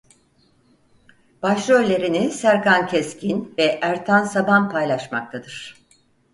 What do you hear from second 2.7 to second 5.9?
Keskin ve Ertan Saban paylaşmaktadır.